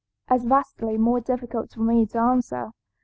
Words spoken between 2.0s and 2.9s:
to answer.